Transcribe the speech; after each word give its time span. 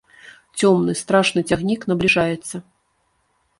Цёмны, 0.61 0.95
страшны 1.01 1.39
цягнік 1.51 1.81
набліжаецца. 1.93 2.55